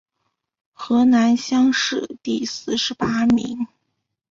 [0.73, 3.67] 河南乡试第四十八名。